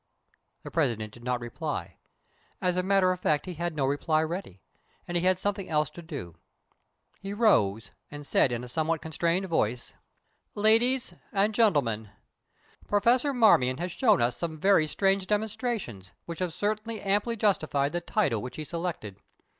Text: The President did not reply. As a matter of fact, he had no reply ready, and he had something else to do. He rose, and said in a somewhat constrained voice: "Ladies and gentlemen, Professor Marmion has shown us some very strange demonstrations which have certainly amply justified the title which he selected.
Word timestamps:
The 0.63 0.71
President 0.71 1.13
did 1.13 1.23
not 1.23 1.39
reply. 1.39 1.97
As 2.59 2.75
a 2.75 2.81
matter 2.81 3.11
of 3.11 3.19
fact, 3.19 3.45
he 3.45 3.53
had 3.53 3.75
no 3.75 3.85
reply 3.85 4.23
ready, 4.23 4.63
and 5.07 5.15
he 5.15 5.21
had 5.23 5.37
something 5.37 5.69
else 5.69 5.91
to 5.91 6.01
do. 6.01 6.33
He 7.19 7.33
rose, 7.35 7.91
and 8.09 8.25
said 8.25 8.51
in 8.51 8.63
a 8.63 8.67
somewhat 8.67 9.03
constrained 9.03 9.45
voice: 9.45 9.93
"Ladies 10.55 11.13
and 11.31 11.53
gentlemen, 11.53 12.09
Professor 12.87 13.31
Marmion 13.31 13.77
has 13.77 13.91
shown 13.91 14.23
us 14.23 14.35
some 14.37 14.57
very 14.59 14.87
strange 14.87 15.27
demonstrations 15.27 16.13
which 16.25 16.39
have 16.39 16.51
certainly 16.51 16.99
amply 16.99 17.35
justified 17.35 17.91
the 17.91 18.01
title 18.01 18.41
which 18.41 18.55
he 18.55 18.63
selected. 18.63 19.17